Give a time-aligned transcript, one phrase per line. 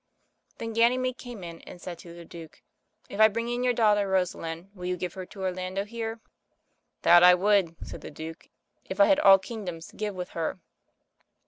[0.57, 2.63] Then Ganymede came in and said to the Duke,
[3.07, 6.19] "If I bring in your daughter Rosalind, will you give her to Orlando here?"
[7.03, 8.49] "That I would," said the Duke,
[8.83, 10.59] "if I had all kingdoms to give with her."